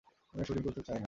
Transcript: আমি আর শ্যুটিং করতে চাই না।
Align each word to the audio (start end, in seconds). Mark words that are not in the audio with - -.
আমি 0.33 0.39
আর 0.39 0.45
শ্যুটিং 0.45 0.63
করতে 0.63 0.81
চাই 0.81 0.95
না। 0.95 0.99